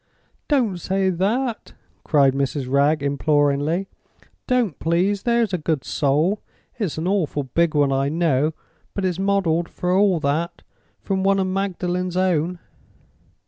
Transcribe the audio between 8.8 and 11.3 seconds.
but it's modeled, for all that, from